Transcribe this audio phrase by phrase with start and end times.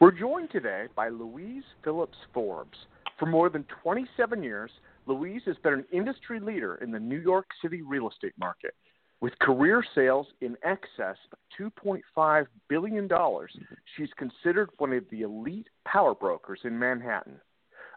[0.00, 2.78] We're joined today by Louise Phillips Forbes.
[3.18, 4.70] For more than 27 years,
[5.04, 8.72] Louise has been an industry leader in the New York City real estate market.
[9.20, 13.10] With career sales in excess of $2.5 billion,
[13.94, 17.38] she's considered one of the elite power brokers in Manhattan.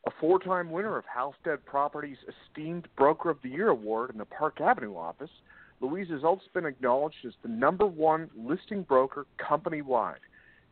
[0.06, 4.26] A four time winner of Halstead Properties' Esteemed Broker of the Year award in the
[4.26, 5.32] Park Avenue office,
[5.80, 10.20] Louise has also been acknowledged as the number one listing broker company wide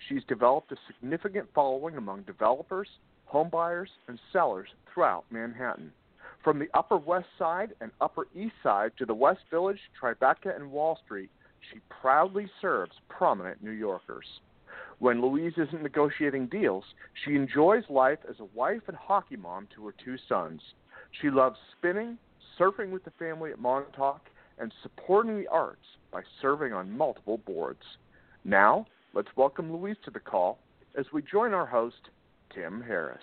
[0.07, 2.87] She's developed a significant following among developers,
[3.31, 5.91] homebuyers, and sellers throughout Manhattan.
[6.43, 10.71] From the Upper West Side and Upper East Side to the West Village, Tribeca, and
[10.71, 11.29] Wall Street,
[11.71, 14.25] she proudly serves prominent New Yorkers.
[14.99, 16.83] When Louise isn't negotiating deals,
[17.23, 20.61] she enjoys life as a wife and hockey mom to her two sons.
[21.21, 22.17] She loves spinning,
[22.59, 24.21] surfing with the family at Montauk,
[24.57, 27.83] and supporting the arts by serving on multiple boards.
[28.43, 30.57] Now, Let's welcome Louise to the call
[30.97, 31.97] as we join our host,
[32.55, 33.19] Tim Harris.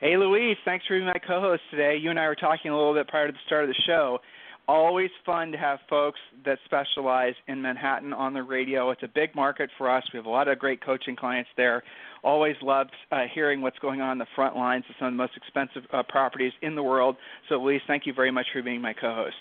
[0.00, 0.56] Hey, Louise.
[0.64, 1.96] Thanks for being my co host today.
[1.96, 4.18] You and I were talking a little bit prior to the start of the show.
[4.66, 8.90] Always fun to have folks that specialize in Manhattan on the radio.
[8.90, 10.02] It's a big market for us.
[10.12, 11.84] We have a lot of great coaching clients there.
[12.24, 15.18] Always loved uh, hearing what's going on in the front lines of some of the
[15.18, 17.14] most expensive uh, properties in the world.
[17.48, 19.36] So, Louise, thank you very much for being my co host.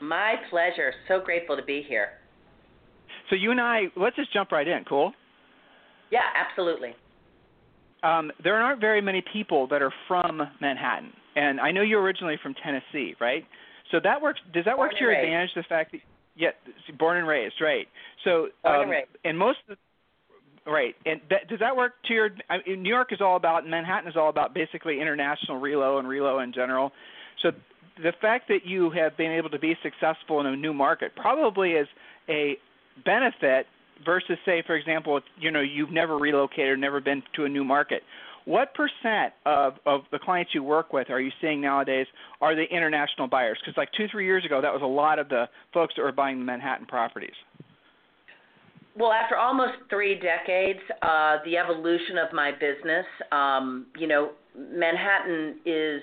[0.00, 0.94] My pleasure.
[1.06, 2.21] So grateful to be here.
[3.32, 4.84] So you and I, let's just jump right in.
[4.84, 5.10] Cool.
[6.10, 6.90] Yeah, absolutely.
[8.02, 12.36] Um, there aren't very many people that are from Manhattan, and I know you're originally
[12.42, 13.44] from Tennessee, right?
[13.90, 14.40] So that works.
[14.52, 15.24] Does that born work to your raised.
[15.24, 15.50] advantage?
[15.54, 16.02] The fact that
[16.36, 16.48] yeah,
[16.98, 17.86] born and raised, right?
[18.22, 19.08] So born um, and raised.
[19.24, 19.78] and most of
[20.66, 22.30] the, right, and that, does that work to your?
[22.50, 26.06] I mean, New York is all about Manhattan is all about basically international relo and
[26.06, 26.92] relo in general.
[27.42, 27.52] So
[27.96, 31.70] the fact that you have been able to be successful in a new market probably
[31.70, 31.86] is
[32.28, 32.58] a
[33.04, 33.66] benefit
[34.04, 38.02] versus say for example you know you've never relocated never been to a new market
[38.44, 42.06] what percent of of the clients you work with are you seeing nowadays
[42.40, 43.58] are the international buyers?
[43.60, 46.12] Because like two three years ago that was a lot of the folks that were
[46.12, 47.34] buying the manhattan properties.
[48.94, 55.60] Well, after almost three decades, uh, the evolution of my business, um, you know, Manhattan
[55.64, 56.02] is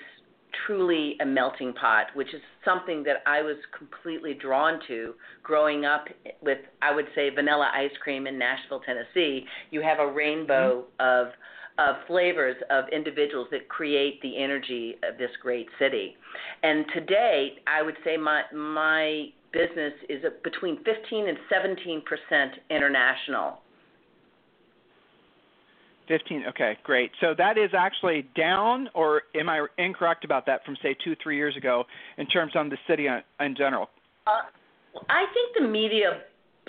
[0.66, 6.06] truly a melting pot, which is something that I was completely drawn to growing up
[6.42, 9.44] with, I would say, vanilla ice cream in Nashville, Tennessee.
[9.70, 11.26] You have a rainbow mm-hmm.
[11.28, 11.32] of
[11.78, 16.14] of flavors of individuals that create the energy of this great city.
[16.62, 23.60] And today, I would say my my business is between 15 and 17 percent international.
[26.08, 26.44] 15.
[26.48, 27.10] Okay, great.
[27.20, 31.36] So that is actually down, or am I incorrect about that from say two, three
[31.36, 31.84] years ago
[32.18, 33.88] in terms of the city in general?
[34.26, 34.42] Uh,
[35.08, 36.22] I think the media.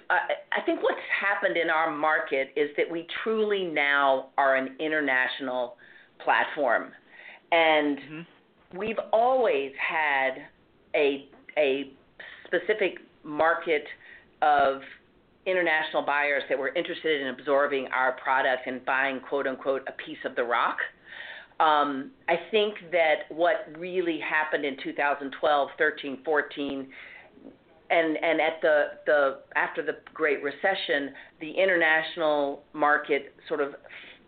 [0.10, 0.14] Uh,
[0.52, 5.76] I think what's happened in our market is that we truly now are an international
[6.24, 6.92] platform,
[7.52, 8.78] and mm-hmm.
[8.78, 10.44] we've always had
[10.96, 11.92] a a
[12.46, 13.86] specific market
[14.42, 14.82] of
[15.46, 20.18] international buyers that were interested in absorbing our product and buying quote unquote a piece
[20.26, 20.78] of the rock.
[21.60, 26.88] Um, I think that what really happened in 2012, 13, 14,
[27.92, 33.74] and and at the the after the Great Recession, the international market sort of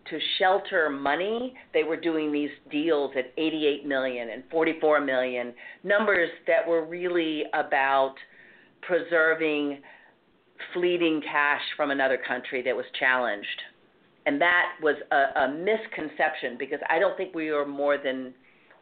[0.09, 6.29] to shelter money, they were doing these deals at 88 million and 44 million, numbers
[6.45, 8.15] that were really about
[8.81, 9.79] preserving
[10.73, 13.61] fleeting cash from another country that was challenged.
[14.25, 18.33] And that was a, a misconception because I don't think we are more than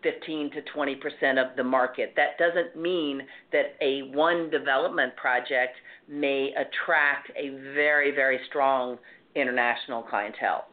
[0.03, 2.13] 15 to 20 percent of the market.
[2.15, 5.75] That doesn't mean that a one development project
[6.07, 8.97] may attract a very, very strong
[9.35, 10.65] international clientele.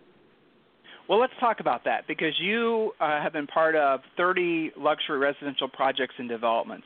[1.09, 5.69] Well, let's talk about that because you uh, have been part of 30 luxury residential
[5.69, 6.85] projects and developments.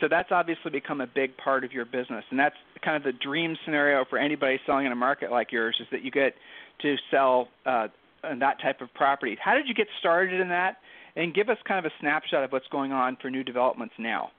[0.00, 3.18] So that's obviously become a big part of your business, and that's kind of the
[3.22, 6.34] dream scenario for anybody selling in a market like yours is that you get
[6.82, 7.88] to sell uh,
[8.22, 9.36] that type of property.
[9.42, 10.78] How did you get started in that?
[11.16, 14.32] And give us kind of a snapshot of what's going on for new developments now.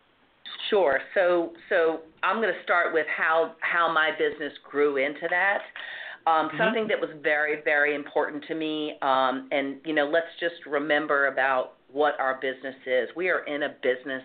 [0.70, 1.00] Sure.
[1.14, 5.60] So so I'm going to start with how how my business grew into that.
[6.28, 6.58] Um, mm-hmm.
[6.58, 8.96] Something that was very, very important to me.
[9.02, 13.10] Um, and, you know, let's just remember about what our business is.
[13.16, 14.24] We are in a business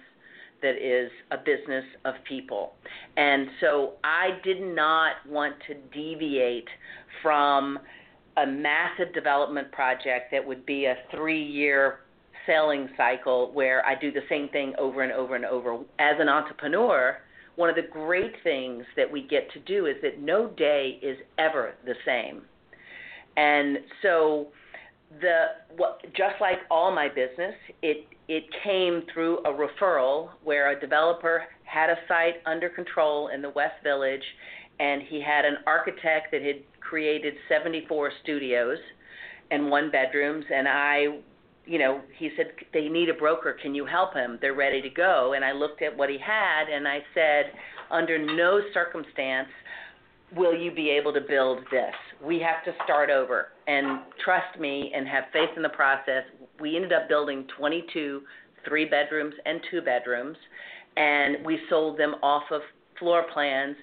[0.62, 2.75] that is a business of people.
[3.17, 6.69] And so I did not want to deviate
[7.23, 7.79] from
[8.37, 12.01] a massive development project that would be a three year
[12.47, 15.75] selling cycle where I do the same thing over and over and over.
[15.99, 17.19] As an entrepreneur,
[17.57, 21.19] one of the great things that we get to do is that no day is
[21.39, 22.43] ever the same.
[23.37, 24.49] And so
[25.21, 25.45] the
[25.77, 31.45] what, just like all my business, it it came through a referral where a developer
[31.65, 34.23] had a site under control in the West Village,
[34.79, 38.79] and he had an architect that had created 74 studios
[39.51, 41.19] and one bedrooms, and I
[41.67, 43.57] you know, he said they need a broker.
[43.61, 44.39] Can you help him?
[44.41, 45.35] They're ready to go.
[45.35, 47.53] And I looked at what he had and I said,
[47.91, 49.49] under no circumstance
[50.37, 51.94] will you be able to build this.
[52.25, 56.25] We have to start over and trust me and have faith in the process.
[56.61, 58.23] We ended up building 22
[58.67, 60.37] three bedrooms and two bedrooms,
[60.97, 62.62] and we sold them off of
[62.99, 63.77] floor plans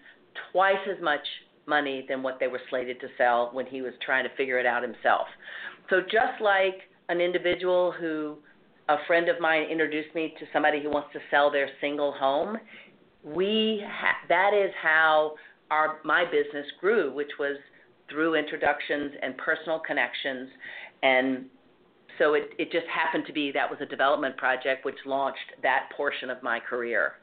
[0.52, 1.26] twice as much
[1.66, 4.66] money than what they were slated to sell when he was trying to figure it
[4.66, 5.28] out himself.
[5.90, 8.38] So just like an individual who
[8.90, 12.58] a friend of mine introduced me to somebody who wants to sell their single home,
[13.24, 15.34] we ha- that is how
[15.72, 17.58] our my business grew, which was
[18.10, 20.50] through introductions and personal connections,
[21.04, 21.46] and
[22.18, 25.90] so it it just happened to be that was a development project which launched that
[25.96, 27.14] portion of my career.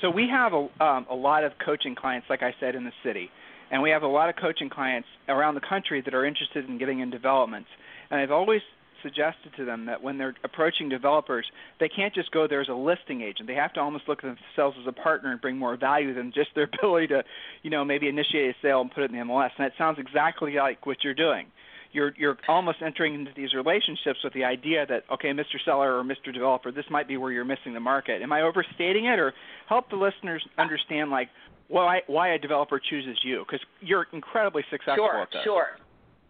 [0.00, 2.92] So we have a um, a lot of coaching clients, like I said, in the
[3.04, 3.30] city,
[3.70, 6.78] and we have a lot of coaching clients around the country that are interested in
[6.78, 7.68] getting in developments.
[8.10, 8.60] And I've always
[9.02, 11.46] suggested to them that when they're approaching developers,
[11.80, 13.46] they can't just go there as a listing agent.
[13.46, 16.32] They have to almost look at themselves as a partner and bring more value than
[16.32, 17.24] just their ability to,
[17.62, 19.50] you know, maybe initiate a sale and put it in the MLS.
[19.58, 21.46] And that sounds exactly like what you're doing.
[21.92, 25.62] You're you're almost entering into these relationships with the idea that okay, Mr.
[25.62, 26.32] Seller or Mr.
[26.32, 28.22] Developer, this might be where you're missing the market.
[28.22, 29.34] Am I overstating it, or
[29.68, 31.28] help the listeners understand like
[31.68, 33.44] why why a developer chooses you?
[33.46, 35.44] Because you're incredibly successful sure, at that.
[35.44, 35.81] Sure, sure.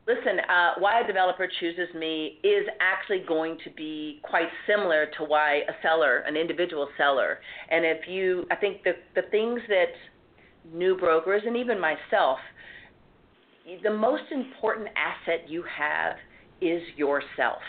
[0.04, 5.25] Listen, uh, why a developer chooses me is actually going to be quite similar to
[5.25, 7.38] why a seller, an individual seller.
[7.70, 9.93] And if you, I think the the things that
[10.72, 12.38] new brokers and even myself,
[13.84, 16.16] the most important asset you have
[16.60, 17.62] is yourself,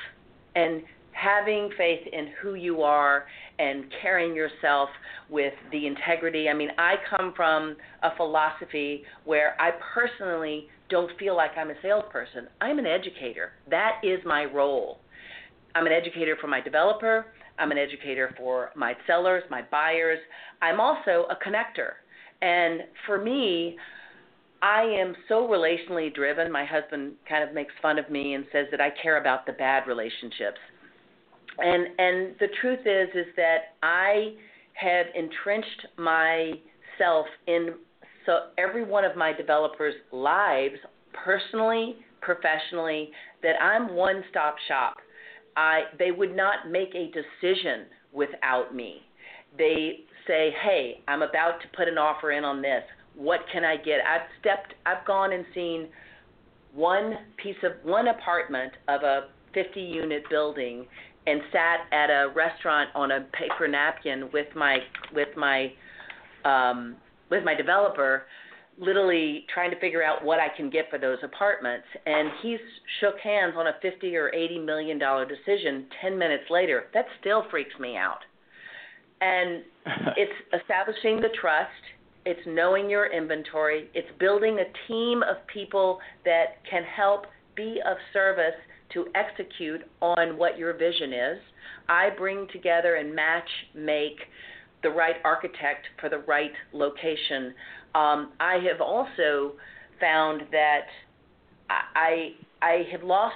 [0.55, 0.81] and
[1.11, 3.25] having faith in who you are
[3.59, 4.89] and carrying yourself
[5.29, 6.49] with the integrity.
[6.49, 11.81] I mean, I come from a philosophy where I personally don't feel like I'm a
[11.81, 12.47] salesperson.
[12.61, 13.53] I'm an educator.
[13.67, 14.99] That is my role.
[15.73, 17.25] I'm an educator for my developer.
[17.57, 20.19] I'm an educator for my sellers, my buyers.
[20.61, 21.93] I'm also a connector.
[22.43, 23.75] And for me,
[24.61, 26.51] I am so relationally driven.
[26.51, 29.53] My husband kind of makes fun of me and says that I care about the
[29.53, 30.59] bad relationships.
[31.57, 34.35] And and the truth is is that I
[34.73, 37.73] have entrenched myself in
[38.25, 40.75] so every one of my developers' lives,
[41.13, 43.11] personally, professionally,
[43.41, 44.97] that I'm one-stop shop.
[45.55, 49.01] I they would not make a decision without me.
[49.57, 52.83] They say, "Hey, I'm about to put an offer in on this.
[53.15, 55.89] What can I get?" I've stepped I've gone and seen
[56.73, 60.87] one piece of one apartment of a 50 unit building
[61.27, 64.79] and sat at a restaurant on a paper napkin with my
[65.13, 65.71] with my
[66.45, 66.95] um
[67.33, 68.23] with my developer
[68.77, 71.85] literally trying to figure out what I can get for those apartments.
[72.05, 72.59] And he's
[72.99, 76.85] shook hands on a 50 or 80 million dollar decision 10 minutes later.
[76.93, 78.19] That still freaks me out.
[79.21, 79.63] And
[80.17, 81.69] it's establishing the trust.
[82.25, 83.89] It's knowing your inventory.
[83.93, 87.25] It's building a team of people that can help
[87.55, 88.55] be of service
[88.93, 91.37] to execute on what your vision is.
[91.89, 94.17] I bring together and match make
[94.83, 97.53] the right architect for the right location.
[97.95, 99.53] Um, I have also
[99.99, 100.87] found that
[101.69, 103.35] I I have lost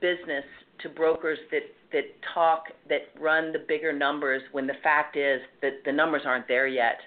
[0.00, 0.44] business
[0.82, 2.04] to brokers that that
[2.34, 6.66] talk that run the bigger numbers when the fact is that the numbers aren't there
[6.66, 6.98] yet.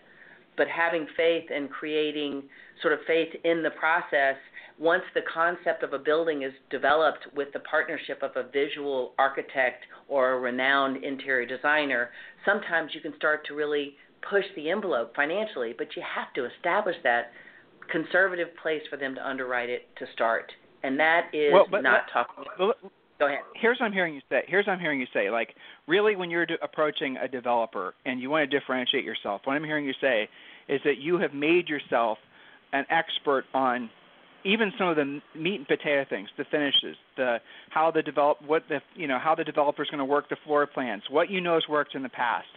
[0.56, 2.44] But having faith and creating
[2.82, 4.36] sort of faith in the process
[4.80, 9.84] once the concept of a building is developed with the partnership of a visual architect
[10.08, 12.10] or a renowned interior designer,
[12.46, 13.96] sometimes you can start to really
[14.30, 17.32] push the envelope financially, but you have to establish that
[17.92, 20.52] conservative place for them to underwrite it to start.
[20.84, 22.44] And that is well, but, not but, talking.
[22.58, 23.40] But, Go ahead.
[23.56, 24.44] Here's what I'm hearing you say.
[24.48, 25.30] Here's what I'm hearing you say.
[25.30, 25.56] Like,
[25.88, 29.86] really, when you're approaching a developer and you want to differentiate yourself, what I'm hearing
[29.86, 30.28] you say
[30.68, 32.18] is that you have made yourself
[32.74, 33.90] an expert on
[34.46, 37.38] even some of the meat and potato things, the finishes, the
[37.70, 40.68] how the develop what the you know how the developer's going to work the floor
[40.68, 42.48] plans, what you know has worked in the past,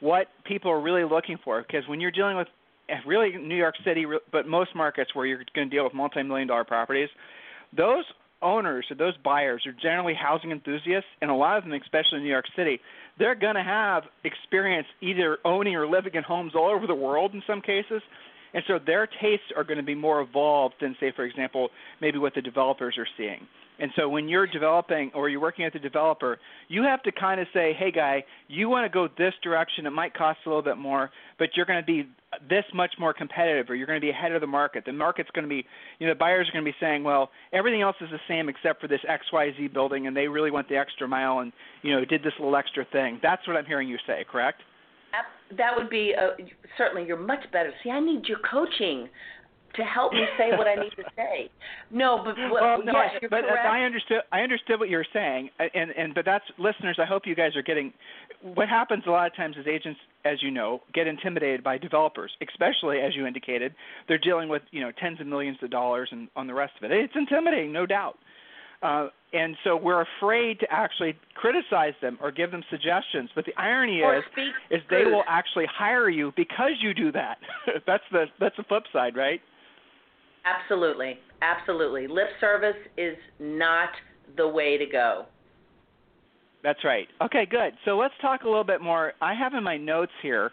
[0.00, 1.62] what people are really looking for.
[1.62, 2.48] Because when you're dealing with
[2.88, 6.48] eh, really New York City, but most markets where you're going to deal with multi-million
[6.48, 7.08] dollar properties,
[7.76, 8.04] those
[8.42, 12.22] owners or those buyers are generally housing enthusiasts, and a lot of them, especially in
[12.22, 12.80] New York City,
[13.18, 17.32] they're going to have experience either owning or living in homes all over the world
[17.34, 18.02] in some cases.
[18.56, 21.68] And so their tastes are going to be more evolved than, say, for example,
[22.00, 23.46] maybe what the developers are seeing.
[23.78, 27.38] And so when you're developing or you're working with a developer, you have to kind
[27.38, 29.84] of say, hey, guy, you want to go this direction.
[29.84, 32.08] It might cost a little bit more, but you're going to be
[32.48, 34.84] this much more competitive or you're going to be ahead of the market.
[34.86, 35.66] The market's going to be,
[35.98, 38.48] you know, the buyers are going to be saying, well, everything else is the same
[38.48, 42.06] except for this XYZ building and they really went the extra mile and, you know,
[42.06, 43.20] did this little extra thing.
[43.22, 44.62] That's what I'm hearing you say, correct?
[45.56, 46.42] That would be uh,
[46.76, 47.72] certainly you're much better.
[47.82, 49.08] See, I need your coaching
[49.76, 51.50] to help me say what I need to say.
[51.90, 53.66] No, but well, no, yes, you're but correct.
[53.66, 54.22] I understood.
[54.32, 56.98] I understood what you were saying, and and but that's listeners.
[57.00, 57.92] I hope you guys are getting.
[58.42, 62.32] What happens a lot of times is agents, as you know, get intimidated by developers,
[62.48, 63.74] especially as you indicated.
[64.08, 66.90] They're dealing with you know tens of millions of dollars and on the rest of
[66.90, 66.94] it.
[66.94, 68.18] It's intimidating, no doubt.
[68.82, 73.30] Uh, and so we're afraid to actually criticize them or give them suggestions.
[73.34, 74.24] But the irony or is,
[74.70, 77.38] is they will actually hire you because you do that.
[77.86, 79.40] that's the that's the flip side, right?
[80.44, 81.18] Absolutely.
[81.42, 82.06] Absolutely.
[82.06, 83.90] Lip service is not
[84.36, 85.26] the way to go.
[86.62, 87.08] That's right.
[87.22, 87.74] Okay, good.
[87.84, 89.12] So let's talk a little bit more.
[89.20, 90.50] I have in my notes here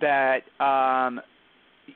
[0.00, 1.20] that um,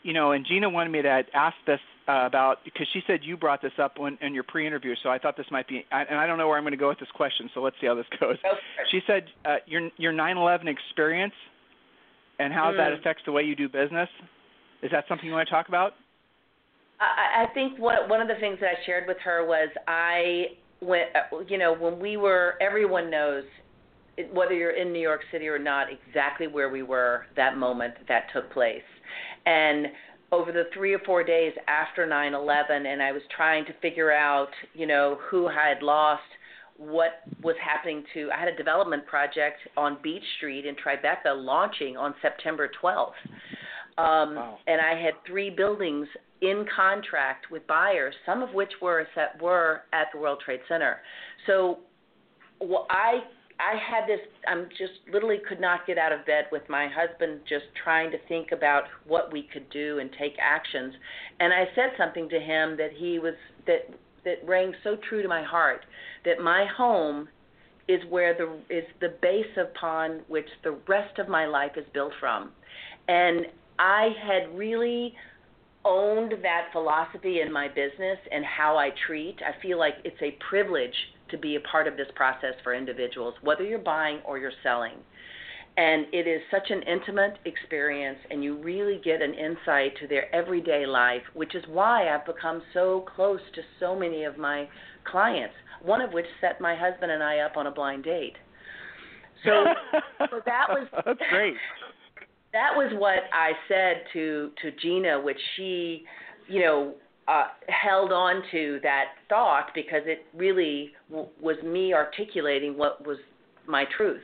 [0.02, 3.37] you know, and Gina wanted me to ask this uh, about because she said you
[3.37, 6.26] brought this up when, in your pre-interview, so I thought this might be, and I
[6.26, 8.06] don't know where I'm going to go with this question, so let's see how this
[8.20, 8.37] goes.
[8.44, 8.58] Okay.
[8.90, 11.34] She said uh, your your 9/11 experience
[12.38, 12.76] and how mm.
[12.76, 14.08] that affects the way you do business.
[14.82, 15.94] Is that something you want to talk about?
[17.00, 20.46] I, I think what one of the things that I shared with her was I
[20.80, 23.44] went, uh, you know, when we were, everyone knows
[24.32, 28.26] whether you're in New York City or not, exactly where we were that moment that
[28.32, 28.82] took place.
[29.46, 29.87] And
[30.35, 34.50] over the three or four days after 9/11, and I was trying to figure out,
[34.75, 36.23] you know, who I had lost,
[36.76, 38.31] what was happening to.
[38.33, 43.12] I had a development project on Beach Street in Tribeca launching on September 12th.
[43.97, 44.59] Um, wow.
[44.67, 46.09] And I had three buildings
[46.41, 51.00] in contract with buyers, some of which were set, were at the World Trade Center.
[51.47, 51.79] So
[52.61, 53.21] well, I
[53.61, 57.40] I had this I'm just literally could not get out of bed with my husband
[57.49, 60.94] just trying to think about what we could do and take actions.
[61.40, 63.34] And I said something to him that he was
[63.66, 63.88] that
[64.25, 65.84] that rang so true to my heart
[66.25, 67.28] that my home
[67.88, 72.12] is where the is the base upon which the rest of my life is built
[72.18, 72.50] from.
[73.08, 73.46] And
[73.78, 75.14] I had really
[75.84, 79.37] owned that philosophy in my business and how I treat.
[79.42, 80.94] I feel like it's a privilege
[81.31, 84.95] to be a part of this process for individuals, whether you're buying or you're selling.
[85.76, 90.33] And it is such an intimate experience, and you really get an insight to their
[90.35, 94.69] everyday life, which is why I've become so close to so many of my
[95.04, 98.37] clients, one of which set my husband and I up on a blind date.
[99.45, 99.64] So,
[100.31, 101.57] so that was That's great
[102.54, 106.04] that was what I said to to Gina, which she,
[106.49, 106.95] you know,
[107.26, 113.19] uh, held on to that thought because it really w- was me articulating what was
[113.66, 114.21] my truth.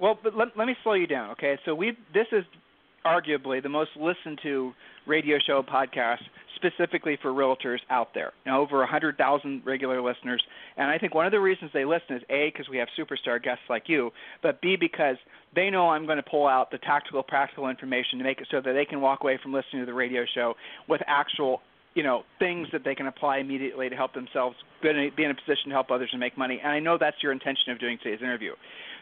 [0.00, 1.58] Well, but let, let me slow you down, okay?
[1.64, 2.44] So we this is
[3.04, 4.72] arguably the most listened to
[5.06, 6.22] radio show podcast
[6.56, 8.32] specifically for realtors out there.
[8.44, 10.42] Now, over 100,000 regular listeners.
[10.76, 13.42] And I think one of the reasons they listen is A, because we have superstar
[13.42, 14.10] guests like you,
[14.42, 15.16] but B, because
[15.54, 18.60] they know I'm going to pull out the tactical, practical information to make it so
[18.60, 20.54] that they can walk away from listening to the radio show
[20.88, 21.60] with actual
[21.94, 25.24] you know things that they can apply immediately to help themselves be in, a, be
[25.24, 26.60] in a position to help others and make money.
[26.62, 28.52] And I know that's your intention of doing today's interview.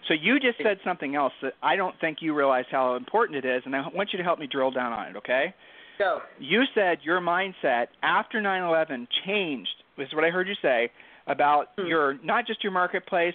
[0.06, 3.48] So you just said something else that I don't think you realize how important it
[3.48, 5.16] is, and I want you to help me drill down on it.
[5.16, 5.54] Okay?
[5.98, 6.20] Go.
[6.38, 9.70] You said your mindset after 9/11 changed.
[9.96, 10.90] This is what I heard you say
[11.26, 11.86] about hmm.
[11.86, 13.34] your not just your marketplace,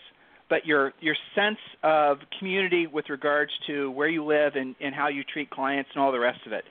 [0.49, 5.07] but your your sense of community with regards to where you live and, and how
[5.07, 6.65] you treat clients and all the rest of it.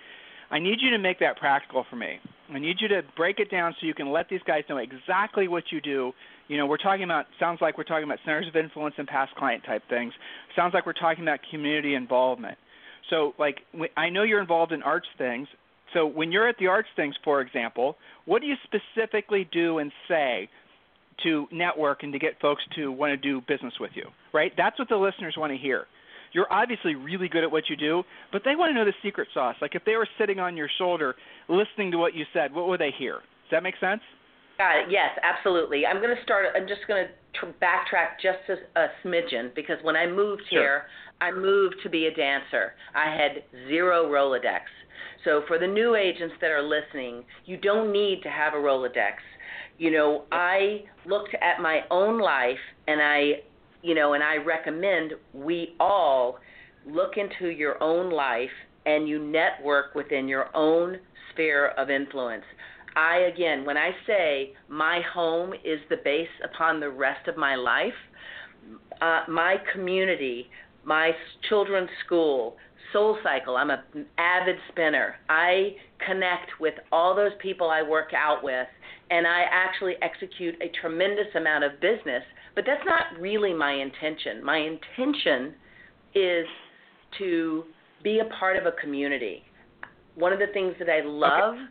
[0.51, 2.19] I need you to make that practical for me.
[2.51, 5.49] I need you to break it down so you can let these guys know exactly
[5.49, 6.13] what you do.
[6.49, 9.35] You know, we're talking about sounds like we're talking about centers of influence and past
[9.35, 10.15] client type things.
[10.57, 12.57] Sounds like we're talking about community involvement.
[13.11, 13.59] So, like,
[13.97, 15.49] I know you're involved in arts things.
[15.95, 19.91] So, when you're at the arts things, for example, what do you specifically do and
[20.07, 20.49] say
[21.25, 24.05] to network and to get folks to want to do business with you?
[24.33, 24.53] Right?
[24.57, 25.87] That's what the listeners want to hear
[26.33, 28.03] you're obviously really good at what you do,
[28.33, 29.57] but they want to know the secret sauce.
[29.61, 31.15] Like if they were sitting on your shoulder
[31.49, 33.15] listening to what you said, what would they hear?
[33.15, 34.01] Does that make sense?
[34.59, 34.87] Got it.
[34.91, 35.87] Yes, absolutely.
[35.87, 36.47] I'm going to start.
[36.57, 40.61] I'm just going to tr- backtrack just a, a smidgen because when I moved sure.
[40.61, 40.83] here,
[41.21, 42.75] I moved to be a dancer.
[42.95, 44.63] I had zero Rolodex.
[45.25, 49.15] So for the new agents that are listening, you don't need to have a Rolodex.
[49.79, 53.43] You know, I looked at my own life and I,
[53.83, 56.39] you know, and I recommend we all
[56.85, 58.51] look into your own life
[58.87, 60.99] and you network within your own
[61.31, 62.45] sphere of influence.
[62.97, 67.55] I, again, when I say my home is the base upon the rest of my
[67.55, 67.93] life,
[69.01, 70.49] uh, my community,
[70.85, 71.13] my
[71.49, 72.57] children's school,
[72.93, 75.17] Soul Cycle, I'm an avid spinner.
[75.29, 78.67] I connect with all those people I work out with,
[79.11, 82.23] and I actually execute a tremendous amount of business,
[82.55, 84.43] but that's not really my intention.
[84.43, 85.55] My intention
[86.15, 86.47] is
[87.19, 87.65] to
[88.03, 89.43] be a part of a community.
[90.15, 91.55] One of the things that I love.
[91.55, 91.65] Okay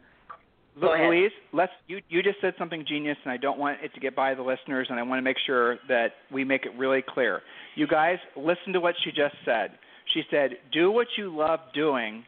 [0.80, 4.00] Look, Louise, let's you you just said something genius, and I don't want it to
[4.00, 7.04] get by the listeners, and I want to make sure that we make it really
[7.08, 7.42] clear.
[7.76, 9.72] You guys, listen to what she just said.
[10.14, 12.24] She said, "Do what you love doing,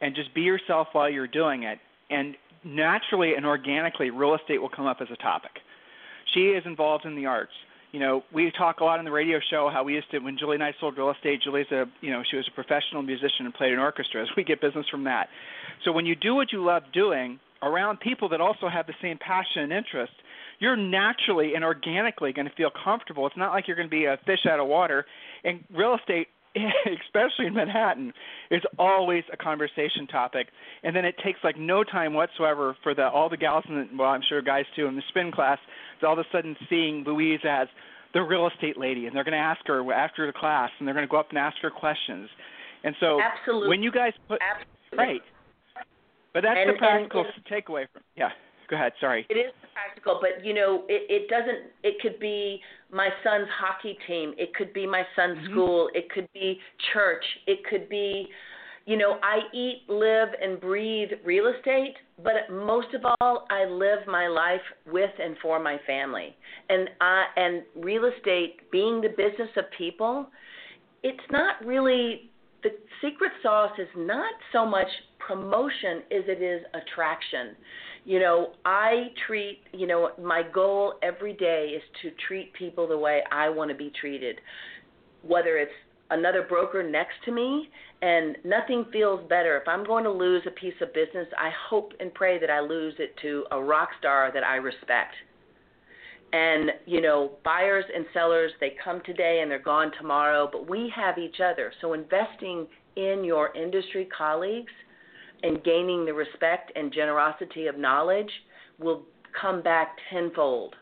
[0.00, 1.78] and just be yourself while you're doing it."
[2.10, 5.52] And naturally and organically, real estate will come up as a topic.
[6.34, 7.52] She is involved in the arts.
[7.92, 10.36] You know, we talk a lot on the radio show how we used to when
[10.38, 11.42] Julie and I sold real estate.
[11.42, 14.28] Julie's a you know she was a professional musician and played in orchestras.
[14.36, 15.28] We get business from that.
[15.84, 19.18] So when you do what you love doing around people that also have the same
[19.18, 20.12] passion and interest,
[20.58, 23.26] you're naturally and organically going to feel comfortable.
[23.26, 25.04] It's not like you're going to be a fish out of water.
[25.44, 28.12] And real estate, especially in Manhattan,
[28.50, 30.48] is always a conversation topic.
[30.82, 34.10] And then it takes like no time whatsoever for the all the gals and well,
[34.10, 35.58] I'm sure guys too in the spin class,
[36.00, 37.68] to all of a sudden seeing Louise as
[38.14, 40.94] the real estate lady, and they're going to ask her after the class, and they're
[40.94, 42.28] going to go up and ask her questions.
[42.84, 43.68] And so Absolutely.
[43.68, 44.98] when you guys put Absolutely.
[44.98, 45.22] right
[46.34, 48.02] but that's and, the practical and, takeaway from.
[48.16, 48.30] Yeah,
[48.68, 48.92] go ahead.
[49.00, 49.26] Sorry.
[49.28, 51.70] It is practical, but you know, it, it doesn't.
[51.82, 54.34] It could be my son's hockey team.
[54.38, 55.52] It could be my son's mm-hmm.
[55.52, 55.90] school.
[55.94, 56.58] It could be
[56.92, 57.24] church.
[57.46, 58.28] It could be,
[58.86, 61.94] you know, I eat, live, and breathe real estate.
[62.22, 66.36] But most of all, I live my life with and for my family.
[66.68, 70.28] And I and real estate being the business of people,
[71.02, 72.30] it's not really
[72.62, 74.86] the secret sauce is not so much
[75.26, 77.56] promotion as it is attraction.
[78.04, 82.98] You know, I treat, you know, my goal every day is to treat people the
[82.98, 84.40] way I want to be treated.
[85.22, 85.72] Whether it's
[86.10, 87.68] another broker next to me,
[88.02, 89.56] and nothing feels better.
[89.56, 92.60] If I'm going to lose a piece of business, I hope and pray that I
[92.60, 95.14] lose it to a rock star that I respect.
[96.32, 100.92] And, you know, buyers and sellers, they come today and they're gone tomorrow, but we
[100.96, 101.72] have each other.
[101.80, 104.72] So investing in your industry colleagues
[105.42, 108.30] and gaining the respect and generosity of knowledge
[108.78, 109.02] will
[109.40, 110.74] come back tenfold.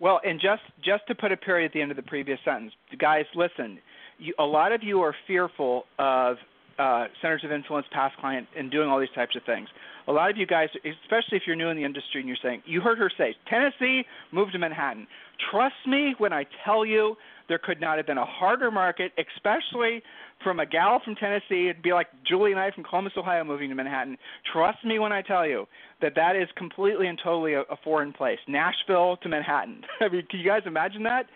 [0.00, 2.72] Well, and just just to put a period at the end of the previous sentence,
[2.98, 3.78] guys, listen.
[4.18, 6.36] You, a lot of you are fearful of
[6.78, 9.68] uh, centers of influence, past client, and doing all these types of things.
[10.08, 12.62] A lot of you guys, especially if you're new in the industry and you're saying,
[12.64, 15.06] you heard her say, Tennessee, move to Manhattan.
[15.50, 17.16] Trust me when I tell you
[17.48, 20.02] there could not have been a harder market, especially
[20.42, 21.68] from a gal from Tennessee.
[21.68, 24.16] It'd be like Julie and I from Columbus, Ohio, moving to Manhattan.
[24.52, 25.66] Trust me when I tell you
[26.00, 28.38] that that is completely and totally a, a foreign place.
[28.48, 29.82] Nashville to Manhattan.
[30.00, 31.26] I mean, can you guys imagine that?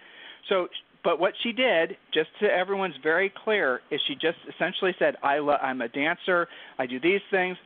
[0.49, 0.69] So,
[1.03, 5.39] but what she did, just to everyone's very clear, is she just essentially said, I
[5.39, 6.49] lo- "I'm a dancer.
[6.79, 7.57] I do these things."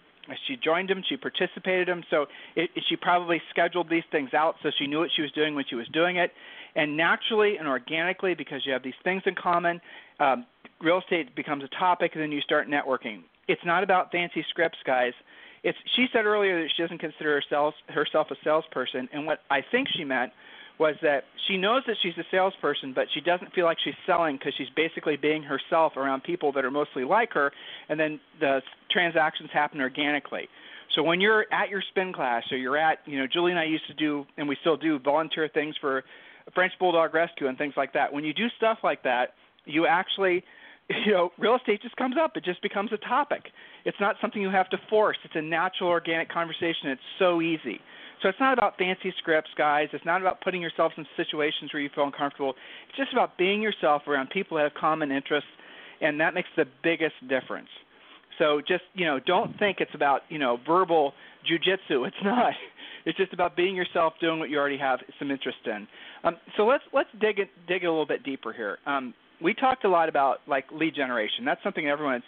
[0.46, 1.02] She joined him.
[1.08, 2.04] She participated him.
[2.10, 5.32] So it, it, she probably scheduled these things out so she knew what she was
[5.32, 6.32] doing when she was doing it.
[6.74, 9.80] And naturally and organically, because you have these things in common,
[10.20, 10.44] um,
[10.82, 13.22] real estate becomes a topic, and then you start networking.
[13.48, 15.12] It's not about fancy scripts, guys.
[15.64, 19.60] It's she said earlier that she doesn't consider herself herself a salesperson, and what I
[19.70, 20.32] think she meant
[20.78, 24.36] was that she knows that she's a salesperson, but she doesn't feel like she's selling
[24.36, 27.50] because she's basically being herself around people that are mostly like her,
[27.88, 28.60] and then the
[28.90, 30.48] transactions happen organically.
[30.94, 33.64] So when you're at your spin class or you're at, you know, Julie and I
[33.64, 36.04] used to do, and we still do, volunteer things for
[36.54, 38.12] French Bulldog Rescue and things like that.
[38.12, 40.44] When you do stuff like that, you actually,
[41.06, 42.36] you know, real estate just comes up.
[42.36, 43.44] It just becomes a topic.
[43.84, 45.16] It's not something you have to force.
[45.24, 46.88] It's a natural, organic conversation.
[46.88, 47.80] It's so easy.
[48.22, 49.88] So it's not about fancy scripts, guys.
[49.92, 52.54] It's not about putting yourself in situations where you feel uncomfortable.
[52.88, 55.50] It's just about being yourself around people that have common interests,
[56.00, 57.68] and that makes the biggest difference.
[58.38, 61.12] So just you know, don't think it's about you know verbal
[61.48, 62.06] jujitsu.
[62.06, 62.52] It's not.
[63.04, 65.86] It's just about being yourself, doing what you already have some interest in.
[66.24, 68.78] Um, so let's let's dig it dig a little bit deeper here.
[68.86, 71.44] Um, we talked a lot about like lead generation.
[71.44, 72.24] That's something everyone's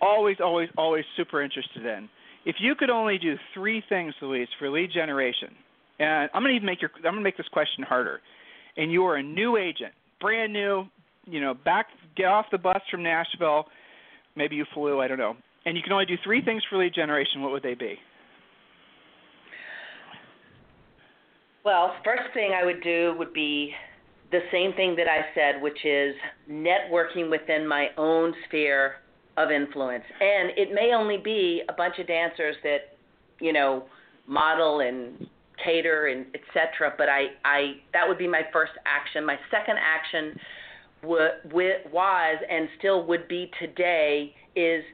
[0.00, 2.08] always always always super interested in
[2.48, 5.50] if you could only do three things, Louise, for lead generation,
[5.98, 8.20] and I'm going to even make your I'm going to make this question harder,
[8.76, 10.86] and you are a new agent, brand new,
[11.26, 13.66] you know, back get off the bus from Nashville,
[14.34, 16.94] maybe you flew, I don't know, and you can only do three things for lead
[16.94, 17.42] generation.
[17.42, 17.96] What would they be?
[21.66, 23.72] Well, first thing I would do would be
[24.30, 26.14] the same thing that I said, which is
[26.50, 28.96] networking within my own sphere
[29.36, 30.04] of influence.
[30.20, 32.96] And it may only be a bunch of dancers that,
[33.40, 33.84] you know,
[34.26, 35.26] model and
[35.64, 36.94] cater and etc.
[36.98, 39.24] But I, I that would be my first action.
[39.24, 40.38] My second action
[41.02, 44.84] w- was and still would be today is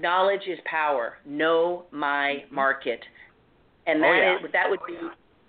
[0.00, 1.14] knowledge is power.
[1.24, 3.00] Know my market,
[3.86, 4.46] and oh, that oh, yeah.
[4.46, 4.94] is, that would be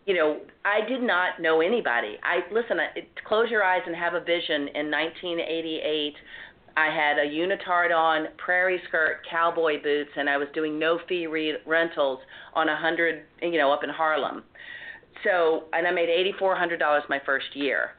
[0.08, 2.17] you know, I did not know anybody.
[2.24, 2.80] I listen.
[2.80, 4.70] I, close your eyes and have a vision.
[4.74, 6.13] In 1988,
[6.78, 11.28] I had a unitard on, prairie skirt, cowboy boots, and I was doing no fee
[11.28, 12.20] re- rentals
[12.54, 14.43] on a hundred, you know, up in Harlem.
[15.24, 16.08] So, and I made
[16.39, 17.91] $8,400 my first year.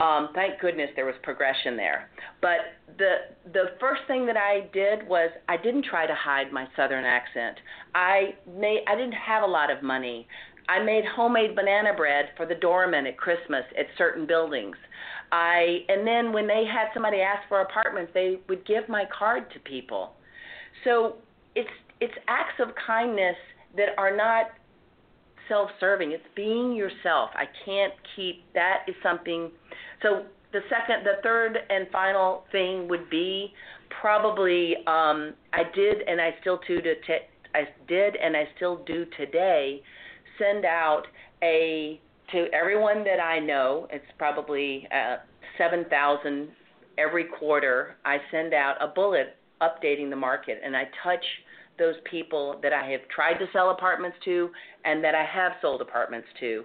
[0.00, 2.08] Um, thank goodness there was progression there.
[2.40, 2.58] But
[2.98, 7.04] the the first thing that I did was I didn't try to hide my southern
[7.04, 7.58] accent.
[7.94, 10.26] I made I didn't have a lot of money.
[10.68, 14.76] I made homemade banana bread for the doorman at Christmas at certain buildings.
[15.30, 19.50] I and then when they had somebody ask for apartments, they would give my card
[19.52, 20.12] to people.
[20.84, 21.16] So
[21.54, 21.70] it's
[22.00, 23.36] it's acts of kindness
[23.76, 24.46] that are not
[25.48, 26.12] self-serving.
[26.12, 27.30] It's being yourself.
[27.34, 29.50] I can't keep that is something.
[30.02, 33.52] So the second, the third and final thing would be
[34.00, 38.82] probably um, I did and I still do to t- I did and I still
[38.84, 39.82] do today
[40.38, 41.02] send out
[41.42, 42.00] a
[42.32, 43.86] to everyone that I know.
[43.90, 45.16] It's probably uh,
[45.58, 46.48] seven thousand
[46.98, 47.96] every quarter.
[48.04, 51.24] I send out a bullet updating the market, and I touch
[51.78, 54.50] those people that I have tried to sell apartments to
[54.84, 56.64] and that I have sold apartments to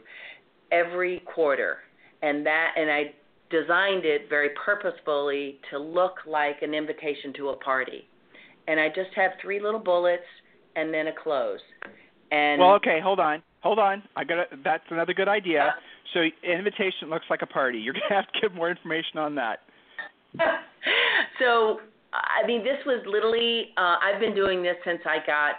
[0.72, 1.78] every quarter.
[2.22, 3.14] And that and I
[3.50, 8.08] designed it very purposefully to look like an invitation to a party.
[8.68, 10.24] And I just have three little bullets
[10.76, 11.60] and then a close.
[12.32, 13.42] And well, okay, hold on.
[13.62, 14.04] Hold on.
[14.16, 15.76] I got that's another good idea.
[16.14, 17.80] So invitation looks like a party.
[17.80, 19.60] You're gonna have to give more information on that.
[21.40, 21.80] so
[22.14, 25.56] I mean, this was literally uh, I've been doing this since I got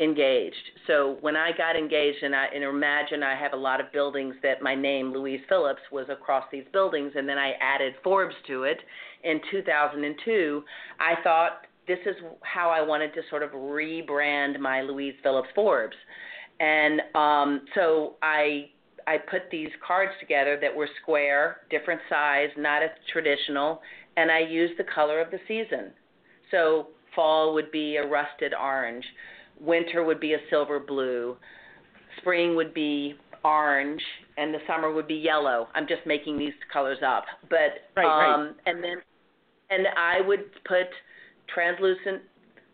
[0.00, 0.56] engaged.
[0.86, 4.34] So when I got engaged, and I and imagine I have a lot of buildings
[4.42, 8.64] that my name Louise Phillips was across these buildings, and then I added Forbes to
[8.64, 8.78] it
[9.24, 10.62] in 2002.
[10.98, 15.96] I thought this is how I wanted to sort of rebrand my Louise Phillips Forbes.
[16.60, 18.70] And um, so I
[19.06, 23.80] I put these cards together that were square, different size, not as traditional,
[24.16, 25.90] and I used the color of the season.
[26.50, 29.04] So fall would be a rusted orange,
[29.60, 31.36] winter would be a silver blue,
[32.18, 34.02] spring would be orange,
[34.36, 35.68] and the summer would be yellow.
[35.74, 38.54] I'm just making these colors up, but right, um, right.
[38.66, 38.96] and then
[39.70, 40.88] and I would put
[41.54, 42.22] translucent,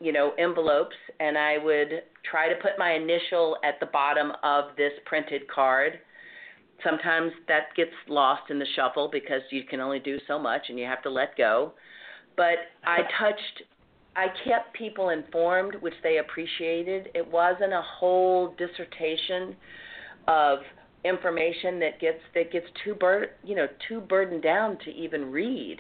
[0.01, 4.77] you know, envelopes, and I would try to put my initial at the bottom of
[4.77, 5.99] this printed card.
[6.85, 10.79] Sometimes that gets lost in the shuffle because you can only do so much and
[10.79, 11.73] you have to let go.
[12.37, 13.63] But I touched
[14.17, 17.11] I kept people informed, which they appreciated.
[17.15, 19.55] It wasn't a whole dissertation
[20.27, 20.61] of
[21.05, 25.79] information that gets that gets too bur- you know too burdened down to even read.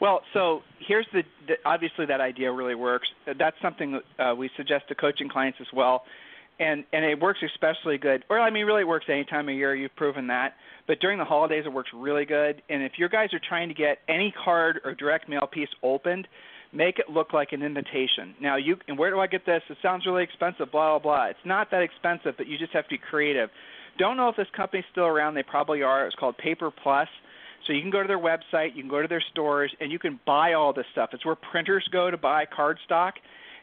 [0.00, 3.08] Well, so here's the, the obviously that idea really works.
[3.26, 6.04] That's something uh, we suggest to coaching clients as well,
[6.58, 8.24] and and it works especially good.
[8.28, 9.74] Or I mean, really, it works any time of year.
[9.74, 10.54] You've proven that.
[10.86, 12.62] But during the holidays, it works really good.
[12.68, 16.28] And if your guys are trying to get any card or direct mail piece opened,
[16.72, 18.34] make it look like an invitation.
[18.40, 19.62] Now, you and where do I get this?
[19.68, 20.70] It sounds really expensive.
[20.70, 21.24] Blah blah blah.
[21.26, 23.50] It's not that expensive, but you just have to be creative.
[23.98, 25.34] Don't know if this company's still around.
[25.34, 26.06] They probably are.
[26.06, 27.08] It's called Paper Plus
[27.66, 29.98] so you can go to their website, you can go to their stores, and you
[29.98, 31.10] can buy all this stuff.
[31.12, 33.12] It's where printers go to buy cardstock,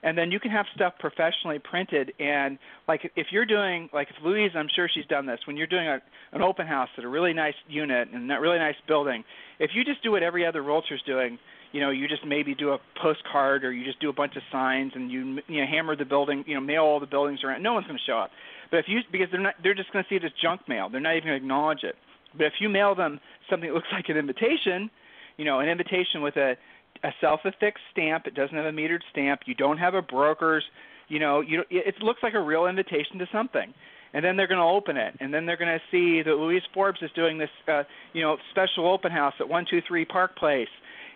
[0.03, 2.13] and then you can have stuff professionally printed.
[2.19, 5.39] And like if you're doing, like if Louise, I'm sure she's done this.
[5.47, 5.99] When you're doing a,
[6.33, 9.23] an open house at a really nice unit and a really nice building,
[9.59, 11.39] if you just do what every other realtor's doing,
[11.71, 14.43] you know, you just maybe do a postcard or you just do a bunch of
[14.51, 17.63] signs and you you know hammer the building, you know, mail all the buildings around.
[17.63, 18.29] No one's going to show up.
[18.69, 20.89] But if you because they're not, they're just going to see it as junk mail.
[20.89, 21.95] They're not even going to acknowledge it.
[22.37, 23.19] But if you mail them
[23.49, 24.89] something that looks like an invitation,
[25.37, 26.55] you know, an invitation with a
[27.03, 30.63] a self-affixed stamp, it doesn't have a metered stamp, you don't have a broker's,
[31.09, 33.73] you know, you it looks like a real invitation to something.
[34.13, 36.61] and then they're going to open it, and then they're going to see that Louise
[36.73, 40.67] Forbes is doing this, uh, you know, special open house at 123 Park Place,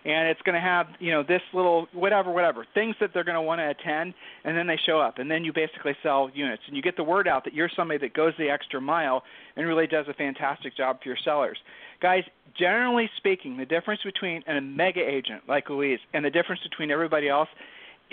[0.04, 3.34] and it's going to have, you know, this little whatever, whatever things that they're going
[3.34, 6.62] to want to attend, and then they show up, and then you basically sell units,
[6.66, 9.22] and you get the word out that you're somebody that goes the extra mile
[9.56, 11.58] and really does a fantastic job for your sellers.
[12.00, 12.22] Guys,
[12.56, 17.28] generally speaking, the difference between a mega agent like Louise and the difference between everybody
[17.28, 17.48] else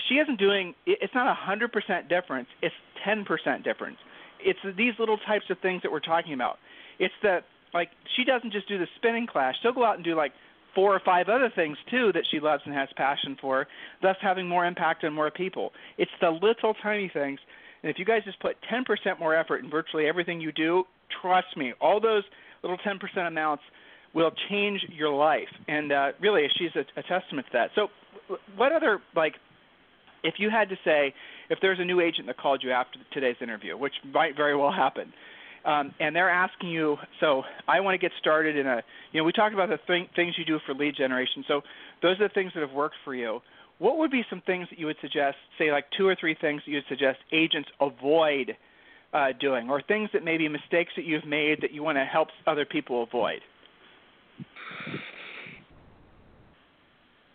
[0.09, 3.97] she isn't doing it's not a hundred percent difference it's ten percent difference.
[4.39, 6.57] It's these little types of things that we're talking about.
[6.99, 9.55] It's that like she doesn't just do the spinning class.
[9.61, 10.33] She'll go out and do like
[10.75, 13.65] four or five other things too that she loves and has passion for
[14.01, 15.71] thus having more impact on more people.
[15.97, 17.39] It's the little tiny things.
[17.81, 20.83] And if you guys just put ten percent more effort in virtually everything you do
[21.21, 22.23] trust me all those
[22.61, 23.63] little ten percent amounts
[24.13, 25.49] will change your life.
[25.67, 27.69] And uh really she's a, a testament to that.
[27.75, 27.87] So
[28.55, 29.35] what other like
[30.23, 31.13] if you had to say,
[31.49, 34.71] if there's a new agent that called you after today's interview, which might very well
[34.71, 35.13] happen,
[35.65, 39.23] um, and they're asking you, so I want to get started in a, you know,
[39.23, 41.43] we talked about the thing, things you do for lead generation.
[41.47, 41.61] So
[42.01, 43.39] those are the things that have worked for you.
[43.79, 46.61] What would be some things that you would suggest, say like two or three things
[46.65, 48.55] that you would suggest agents avoid
[49.13, 52.29] uh, doing, or things that maybe mistakes that you've made that you want to help
[52.47, 53.39] other people avoid?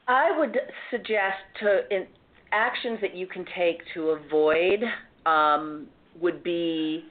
[0.07, 0.57] I would
[0.91, 2.07] suggest to in,
[2.53, 4.81] actions that you can take to avoid
[5.27, 5.87] um,
[6.21, 7.05] would be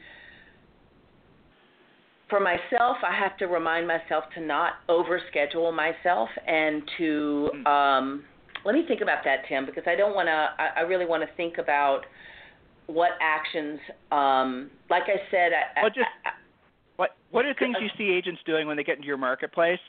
[2.29, 7.67] for myself, I have to remind myself to not overschedule myself and to hmm.
[7.67, 8.23] um,
[8.65, 10.31] let me think about that, Tim, because I don't want to.
[10.31, 12.01] I, I really want to think about
[12.87, 13.79] what actions.
[14.11, 16.31] Um, like I said, I, well, just I,
[16.97, 19.79] what what are things you see agents doing when they get into your marketplace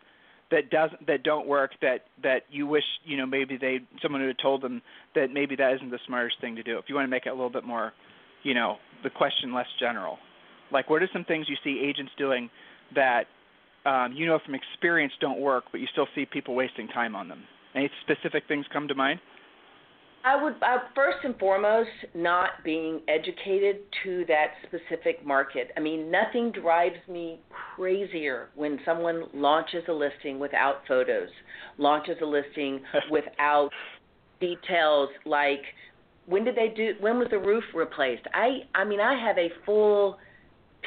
[0.50, 4.38] that doesn't that don't work that that you wish you know maybe they someone had
[4.38, 4.83] told them
[5.14, 7.31] that maybe that isn't the smartest thing to do if you want to make it
[7.31, 7.92] a little bit more
[8.42, 10.18] you know the question less general
[10.72, 12.50] like what are some things you see agents doing
[12.94, 13.24] that
[13.87, 17.28] um, you know from experience don't work but you still see people wasting time on
[17.28, 17.42] them
[17.74, 19.20] any specific things come to mind
[20.22, 25.70] I would uh, first and foremost not being educated to that specific market.
[25.76, 31.30] I mean, nothing drives me crazier when someone launches a listing without photos,
[31.78, 32.80] launches a listing
[33.11, 33.70] without
[34.40, 35.62] details like
[36.26, 38.26] when did they do when was the roof replaced.
[38.35, 40.18] I I mean, I have a full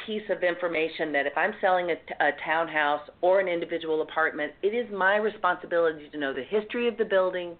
[0.06, 4.68] piece of information that if I'm selling a, a townhouse or an individual apartment, it
[4.68, 7.56] is my responsibility to know the history of the building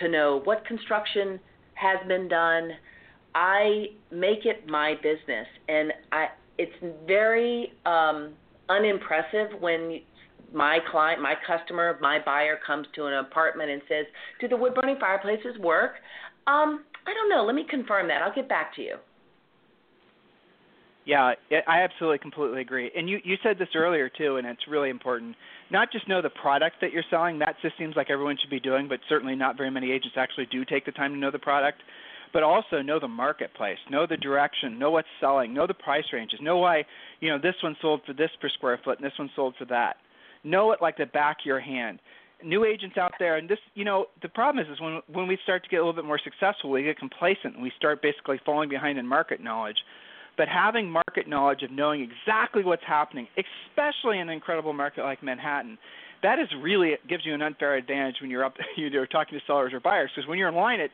[0.00, 1.40] to know what construction
[1.74, 2.70] has been done.
[3.34, 6.28] I make it my business, and I
[6.58, 6.72] it's
[7.06, 8.34] very um,
[8.68, 10.00] unimpressive when
[10.52, 14.06] my client, my customer, my buyer comes to an apartment and says,
[14.40, 15.92] "Do the wood burning fireplaces work?"
[16.46, 17.44] Um, I don't know.
[17.44, 18.22] Let me confirm that.
[18.22, 18.96] I'll get back to you.
[21.06, 21.32] Yeah,
[21.66, 22.90] I absolutely completely agree.
[22.94, 25.34] And you you said this earlier too, and it's really important.
[25.70, 27.38] Not just know the product that you're selling.
[27.38, 30.46] That just seems like everyone should be doing, but certainly not very many agents actually
[30.46, 31.82] do take the time to know the product.
[32.32, 36.38] But also know the marketplace, know the direction, know what's selling, know the price ranges,
[36.40, 36.84] know why
[37.20, 39.64] you know this one sold for this per square foot and this one sold for
[39.66, 39.96] that.
[40.44, 41.98] Know it like the back of your hand.
[42.42, 45.38] New agents out there, and this, you know, the problem is, is when when we
[45.42, 48.38] start to get a little bit more successful, we get complacent and we start basically
[48.44, 49.78] falling behind in market knowledge
[50.40, 55.22] but having market knowledge of knowing exactly what's happening, especially in an incredible market like
[55.22, 55.76] Manhattan,
[56.22, 59.74] that is really gives you an unfair advantage when you're up you're talking to sellers
[59.74, 60.88] or buyers because when you're in line at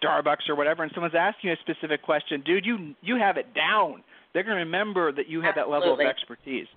[0.00, 3.52] Starbucks or whatever and someone's asking you a specific question, dude, you you have it
[3.54, 4.04] down.
[4.32, 6.68] They're going to remember that you have that level of expertise.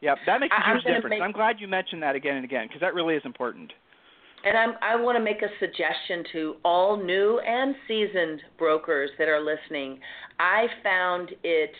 [0.00, 1.10] Yeah, that makes a huge difference.
[1.10, 1.22] Make...
[1.22, 3.72] I'm glad you mentioned that again and again because that really is important.
[4.44, 9.28] And I'm, I want to make a suggestion to all new and seasoned brokers that
[9.28, 10.00] are listening.
[10.38, 11.70] I found it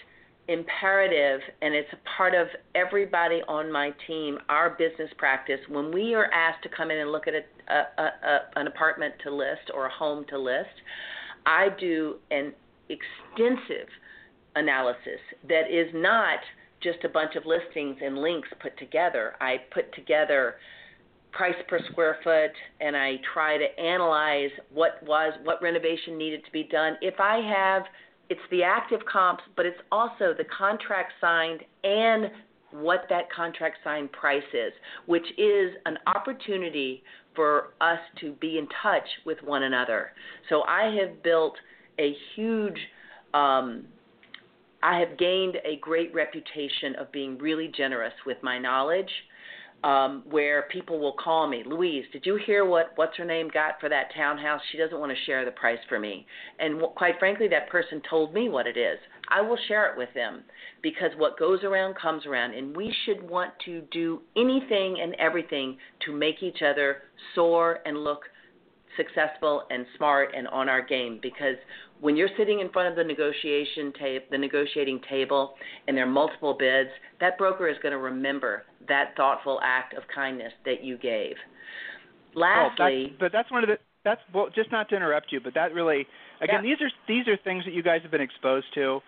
[0.49, 5.61] imperative, and it's a part of everybody on my team, our business practice.
[5.69, 9.15] When we are asked to come in and look at a, a, a, an apartment
[9.25, 10.75] to list or a home to list,
[11.47, 12.53] I do an
[12.89, 13.89] extensive
[14.55, 16.39] analysis that is not
[16.83, 19.35] just a bunch of listings and links put together.
[19.41, 20.57] I put together
[21.33, 26.53] price per square foot and I try to analyze what was what renovation needed to
[26.53, 26.97] be done.
[27.01, 27.83] If I have
[28.29, 32.31] it's the active comps, but it's also the contract signed and
[32.71, 34.73] what that contract signed price is,
[35.05, 37.03] which is an opportunity
[37.35, 40.13] for us to be in touch with one another.
[40.49, 41.55] So I have built
[41.99, 42.79] a huge
[43.35, 43.85] um,
[44.83, 49.11] I have gained a great reputation of being really generous with my knowledge
[49.85, 53.81] um, where people will call me, Louise, did you hear what what's her name got
[53.81, 54.61] for that townhouse?
[54.71, 56.27] She doesn't want to share the price for me.
[56.59, 58.99] And quite frankly, that person told me what it is.
[59.29, 60.43] I will share it with them
[60.83, 65.79] because what goes around comes around, and we should want to do anything and everything
[66.07, 66.99] to make each other
[67.35, 68.23] soar and look
[68.97, 71.57] successful and smart and on our game because
[72.03, 75.55] when you're sitting in front of the negotiation tape the negotiating table
[75.87, 80.03] and there are multiple bids that broker is going to remember that thoughtful act of
[80.13, 81.37] kindness that you gave.
[82.35, 85.41] Lastly oh, that, but that's one of the that's well just not to interrupt you
[85.41, 86.07] but that really
[86.43, 86.75] again yeah.
[86.75, 89.01] these are these are things that you guys have been exposed to.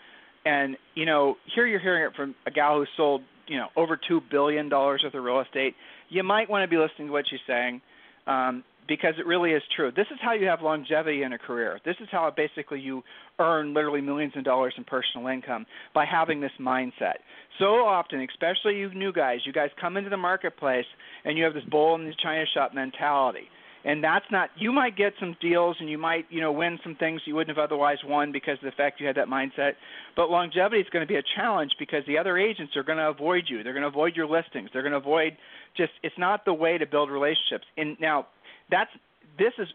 [0.47, 3.99] And you know here you're hearing it from a gal who sold you know over
[4.09, 5.75] two billion dollars worth of real estate.
[6.11, 7.81] You might want to be listening to what she's saying.
[8.29, 9.91] Um, because it really is true.
[9.95, 11.81] This is how you have longevity in a career.
[11.85, 13.03] This is how basically you
[13.39, 17.19] earn literally millions of dollars in personal income by having this mindset.
[17.59, 20.87] So often, especially you new guys, you guys come into the marketplace
[21.25, 23.49] and you have this bull in the china shop mentality.
[23.87, 26.97] And that's not you might get some deals and you might, you know, win some
[26.97, 29.73] things you wouldn't have otherwise won because of the fact you had that mindset.
[30.17, 33.09] But longevity is going to be a challenge because the other agents are going to
[33.09, 33.63] avoid you.
[33.63, 34.71] They're going to avoid your listings.
[34.73, 35.37] They're going to avoid
[35.77, 37.67] just it's not the way to build relationships.
[37.77, 38.29] And now
[38.71, 38.91] that's
[39.39, 39.69] this is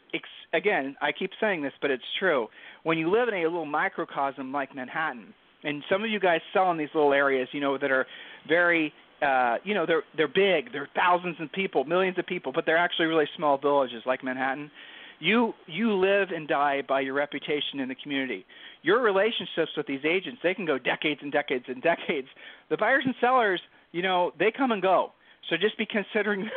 [0.54, 2.48] again I keep saying this, but it's true.
[2.84, 6.72] When you live in a little microcosm like Manhattan, and some of you guys sell
[6.72, 8.06] in these little areas, you know, that are
[8.48, 12.66] very uh, you know, they're they're big, they're thousands of people, millions of people, but
[12.66, 14.72] they're actually really small villages like Manhattan.
[15.20, 18.46] You you live and die by your reputation in the community.
[18.82, 22.28] Your relationships with these agents, they can go decades and decades and decades.
[22.70, 23.60] The buyers and sellers,
[23.92, 25.12] you know, they come and go.
[25.50, 26.50] So just be considering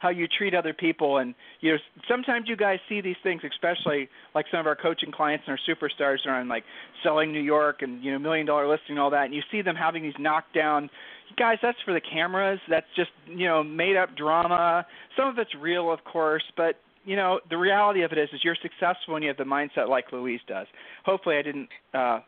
[0.00, 4.08] how you treat other people, and you know sometimes you guys see these things, especially
[4.34, 6.64] like some of our coaching clients and our superstars are on like
[7.02, 9.62] selling New York and you know million dollar listing and all that, and you see
[9.62, 10.88] them having these knockdown.
[11.36, 12.58] Guys, that's for the cameras.
[12.68, 14.86] That's just you know made up drama.
[15.16, 18.40] Some of it's real, of course, but you know the reality of it is is
[18.42, 20.66] you're successful when you have the mindset like Louise does.
[21.04, 22.20] Hopefully, I didn't uh,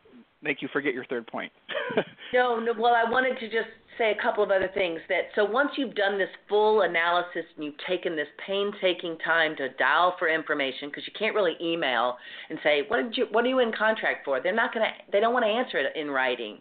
[0.43, 1.53] make you forget your third point.
[2.33, 2.73] no, no.
[2.79, 5.95] Well, I wanted to just say a couple of other things that so once you've
[5.95, 11.05] done this full analysis and you've taken this painstaking time to dial for information because
[11.07, 12.17] you can't really email
[12.49, 14.41] and say what did you what are you in contract for?
[14.41, 16.59] They're not going to they don't want to answer it in writing.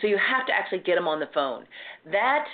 [0.00, 1.64] So you have to actually get them on the phone.
[2.10, 2.46] That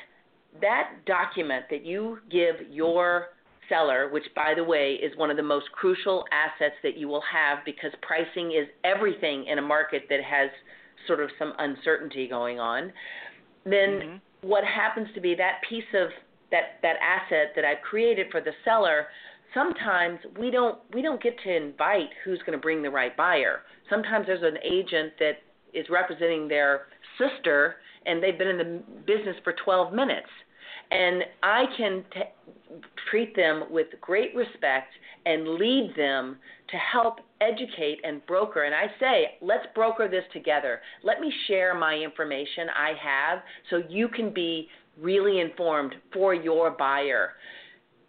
[0.60, 3.28] that document that you give your
[3.68, 7.22] seller which by the way is one of the most crucial assets that you will
[7.32, 10.50] have because pricing is everything in a market that has
[11.06, 12.92] sort of some uncertainty going on
[13.64, 14.48] then mm-hmm.
[14.48, 16.08] what happens to be that piece of
[16.50, 19.06] that that asset that I've created for the seller
[19.54, 23.60] sometimes we don't we don't get to invite who's going to bring the right buyer.
[23.88, 25.38] Sometimes there's an agent that
[25.74, 26.82] is representing their
[27.18, 30.28] sister and they've been in the business for 12 minutes.
[30.90, 34.92] And I can t- treat them with great respect
[35.26, 36.38] and lead them
[36.70, 38.64] to help educate and broker.
[38.64, 40.80] And I say, let's broker this together.
[41.02, 43.38] Let me share my information I have
[43.70, 44.68] so you can be
[45.00, 47.30] really informed for your buyer.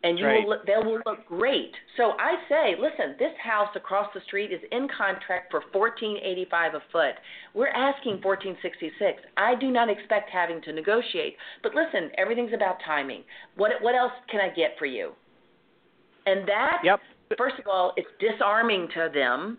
[0.04, 0.44] And you right.
[0.44, 1.72] will look, they will look great.
[1.96, 6.48] So I say, listen, this house across the street is in contract for fourteen eighty
[6.50, 7.13] five a foot.
[7.54, 9.22] We're asking fourteen sixty six.
[9.38, 11.36] I do not expect having to negotiate.
[11.62, 13.22] But listen, everything's about timing.
[13.58, 15.12] What what else can I get for you?
[16.25, 16.99] And that yep
[17.38, 19.57] first of all, it's disarming to them,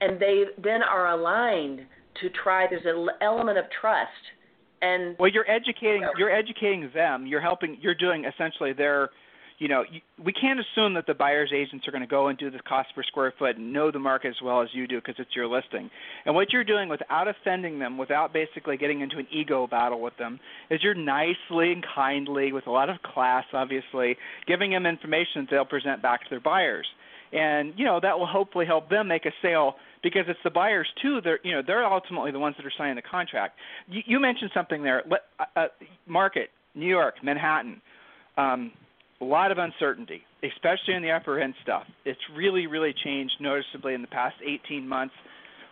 [0.00, 1.80] and they then are aligned
[2.20, 2.66] to try.
[2.68, 4.10] There's an element of trust,
[4.82, 6.02] and well, you're educating.
[6.16, 7.26] You're educating them.
[7.26, 7.78] You're helping.
[7.80, 9.10] You're doing essentially their
[9.58, 9.84] you know,
[10.24, 12.90] we can't assume that the buyer's agents are going to go and do the cost
[12.94, 15.48] per square foot and know the market as well as you do because it's your
[15.48, 15.90] listing.
[16.24, 20.16] And what you're doing without offending them, without basically getting into an ego battle with
[20.16, 20.38] them,
[20.70, 24.16] is you're nicely and kindly, with a lot of class, obviously,
[24.46, 26.86] giving them information that they'll present back to their buyers.
[27.32, 30.88] And you know that will hopefully help them make a sale because it's the buyers
[31.02, 31.20] too.
[31.22, 33.58] They're you know they're ultimately the ones that are signing the contract.
[33.86, 35.02] You, you mentioned something there.
[35.38, 35.66] Uh, uh,
[36.06, 37.82] market, New York, Manhattan.
[38.38, 38.72] Um,
[39.20, 41.84] a lot of uncertainty, especially in the upper end stuff.
[42.04, 45.14] It's really, really changed noticeably in the past 18 months.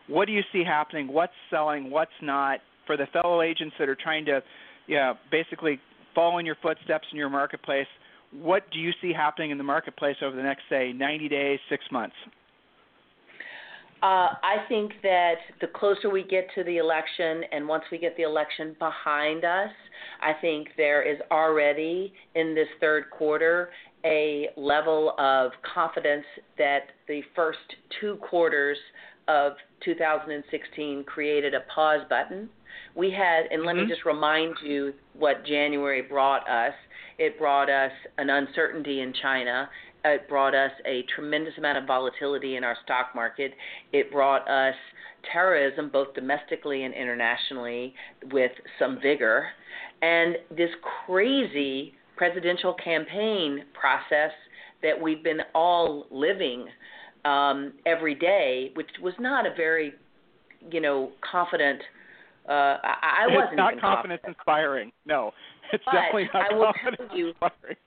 [0.09, 1.09] What do you see happening?
[1.09, 1.91] What's selling?
[1.91, 2.61] What's not?
[2.87, 4.43] For the fellow agents that are trying to,
[4.87, 5.81] you know, basically
[6.15, 7.87] follow in your footsteps in your marketplace,
[8.33, 11.85] what do you see happening in the marketplace over the next, say, 90 days, six
[11.91, 12.15] months?
[14.03, 18.17] Uh, I think that the closer we get to the election, and once we get
[18.17, 19.71] the election behind us,
[20.21, 23.71] I think there is already in this third quarter
[24.05, 26.27] a level of confidence
[26.59, 27.59] that the first
[28.01, 28.77] two quarters
[29.29, 32.49] of 2016 created a pause button.
[32.95, 33.87] We had, and let mm-hmm.
[33.87, 36.75] me just remind you what January brought us.
[37.19, 39.69] It brought us an uncertainty in China.
[40.05, 43.53] It brought us a tremendous amount of volatility in our stock market.
[43.93, 44.75] It brought us
[45.33, 47.95] terrorism, both domestically and internationally,
[48.31, 49.49] with some vigor.
[50.03, 50.71] And this
[51.07, 54.31] crazy presidential campaign process
[54.83, 56.67] that we've been all living
[57.25, 59.95] um, every day, which was not a very,
[60.71, 61.81] you know, confident.
[62.49, 64.37] Uh, I, I wasn't it's not confidence confident.
[64.39, 64.93] inspiring.
[65.05, 65.33] No,
[65.73, 67.77] it's but definitely not I will confidence tell you, inspiring.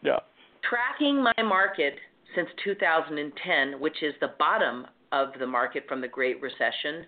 [0.00, 0.18] Yeah.
[0.62, 1.94] Tracking my market
[2.34, 7.06] since 2010, which is the bottom of the market from the Great Recession,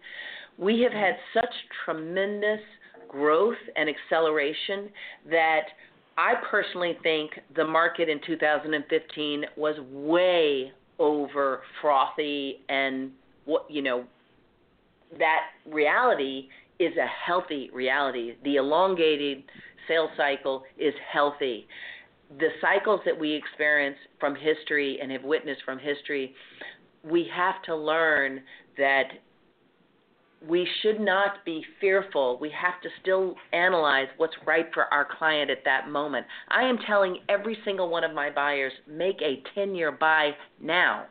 [0.59, 1.53] we have had such
[1.85, 2.61] tremendous
[3.09, 4.89] growth and acceleration
[5.31, 5.63] that
[6.17, 13.11] I personally think the market in 2015 was way over frothy and
[13.47, 14.05] what you know
[15.19, 16.49] that reality
[16.79, 18.35] is a healthy reality.
[18.45, 19.43] The elongated
[19.89, 21.67] sales cycle is healthy.
[22.39, 26.35] The cycles that we experience from history and have witnessed from history,
[27.03, 28.41] we have to learn
[28.79, 29.05] that
[30.47, 32.39] we should not be fearful.
[32.41, 36.27] We have to still analyze what's right for our client at that moment.
[36.49, 41.07] I am telling every single one of my buyers make a 10 year buy now.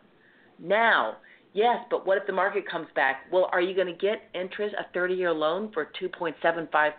[0.57, 1.17] Now.
[1.53, 3.25] Yes, but what if the market comes back?
[3.31, 6.93] Well, are you going to get interest, a 30 year loan for 2.75%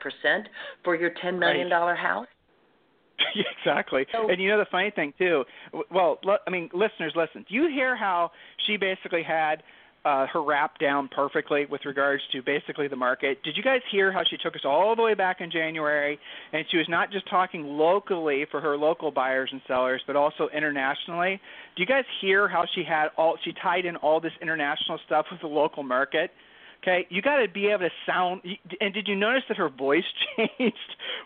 [0.83, 1.97] for your $10 million right.
[1.97, 2.27] house?
[3.59, 4.07] exactly.
[4.13, 5.45] So, and you know the funny thing too.
[5.91, 7.45] Well, I mean, listeners, listen.
[7.49, 8.31] Do you hear how
[8.67, 9.63] she basically had
[10.05, 13.43] uh, her wrap down perfectly with regards to basically the market.
[13.43, 16.19] Did you guys hear how she took us all the way back in January,
[16.53, 20.49] and she was not just talking locally for her local buyers and sellers, but also
[20.57, 21.41] internationally?
[21.77, 25.27] Do you guys hear how she had all she tied in all this international stuff
[25.31, 26.31] with the local market?
[26.83, 28.41] Okay, you got to be able to sound.
[28.81, 30.05] And did you notice that her voice
[30.37, 30.77] changed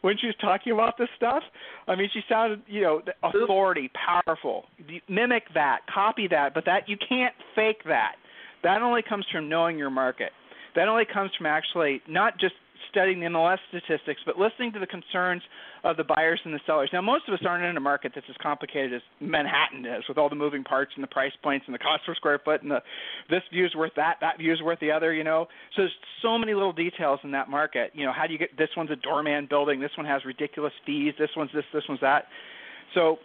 [0.00, 1.44] when she was talking about this stuff?
[1.86, 4.64] I mean, she sounded, you know, authority, powerful.
[5.08, 8.16] Mimic that, copy that, but that you can't fake that.
[8.64, 10.30] That only comes from knowing your market.
[10.74, 12.54] That only comes from actually not just
[12.90, 15.42] studying the MLS statistics, but listening to the concerns
[15.84, 16.90] of the buyers and the sellers.
[16.92, 20.18] Now, most of us aren't in a market that's as complicated as Manhattan is, with
[20.18, 22.70] all the moving parts and the price points and the cost per square foot and
[22.70, 22.80] the
[23.30, 25.12] this view is worth that, that view is worth the other.
[25.12, 27.90] You know, so there's so many little details in that market.
[27.94, 30.72] You know, how do you get this one's a doorman building, this one has ridiculous
[30.86, 32.24] fees, this one's this, this one's that.
[32.94, 33.18] So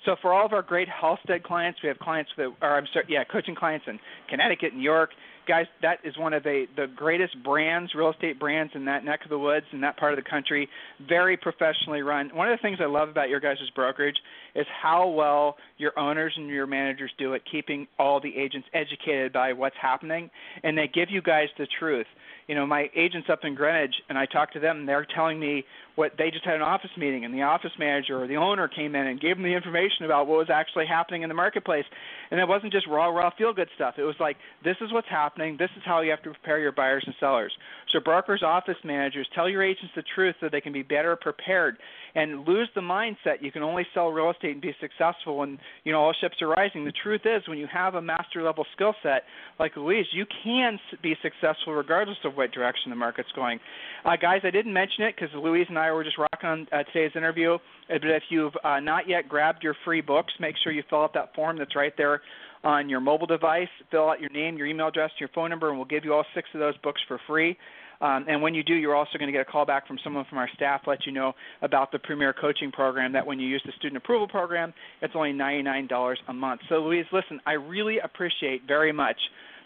[0.05, 3.05] So for all of our great Halstead clients, we have clients that are I'm sorry,
[3.09, 3.99] yeah, coaching clients in
[4.30, 5.09] Connecticut, New York,
[5.48, 9.24] guys, that is one of the the greatest brands, real estate brands in that neck
[9.24, 10.68] of the woods in that part of the country.
[11.08, 12.30] Very professionally run.
[12.34, 14.18] One of the things I love about your guys' brokerage
[14.56, 19.34] is how well your owners and your managers do at keeping all the agents educated
[19.34, 20.30] by what's happening,
[20.64, 22.08] and they give you guys the truth.
[22.48, 25.39] You know, my agents up in Greenwich, and I talk to them, and they're telling
[25.39, 25.66] me
[25.96, 28.96] what they just had an office meeting, and the office manager or the owner came
[28.96, 31.86] in and gave them the information about what was actually happening in the marketplace,
[32.32, 33.96] and it wasn't just raw, raw feel good stuff.
[33.98, 35.56] It was like, this is what's happening.
[35.58, 37.54] This is how you have to prepare your buyers and sellers.
[37.91, 41.78] So brokers, office managers, tell your agents the truth so they can be better prepared
[42.16, 45.91] and lose the mindset you can only sell real estate and be successful when you
[45.91, 46.86] know all ships are rising.
[46.86, 49.24] The truth is, when you have a master level skill set
[49.60, 53.60] like Louise, you can be successful regardless of what direction the market's going.
[54.06, 56.84] Uh, guys, I didn't mention it because Louise and I were just rocking on uh,
[56.92, 57.58] today's interview.
[57.88, 61.14] But if you've uh, not yet grabbed your free books, make sure you fill out
[61.14, 62.22] that form that's right there
[62.64, 63.68] on your mobile device.
[63.92, 66.26] Fill out your name, your email address, your phone number, and we'll give you all
[66.34, 67.58] six of those books for free.
[68.02, 70.26] Um, and when you do, you're also going to get a call back from someone
[70.30, 73.14] from our staff let you know about the Premier Coaching Program.
[73.14, 76.62] That when you use the Student Approval Program, it's only $99 a month.
[76.68, 79.18] So, Louise, listen, I really appreciate very much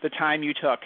[0.04, 0.80] the time you took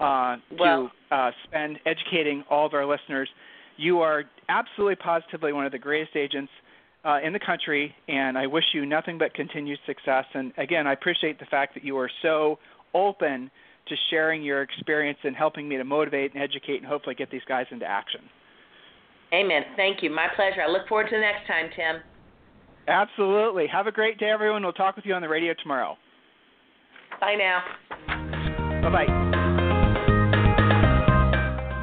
[0.00, 3.28] uh, well, to uh, spend educating all of our listeners.
[3.76, 6.50] You are absolutely positively one of the greatest agents
[7.04, 10.24] uh, in the country, and I wish you nothing but continued success.
[10.34, 12.58] And again, I appreciate the fact that you are so
[12.94, 13.50] open
[13.88, 17.42] to sharing your experience and helping me to motivate and educate and hopefully get these
[17.48, 18.22] guys into action.
[19.32, 19.62] Amen.
[19.76, 20.10] Thank you.
[20.10, 20.62] My pleasure.
[20.62, 22.02] I look forward to the next time, Tim.
[22.88, 23.66] Absolutely.
[23.66, 24.62] Have a great day, everyone.
[24.62, 25.96] We'll talk with you on the radio tomorrow.
[27.20, 27.62] Bye now.
[28.82, 29.35] Bye bye.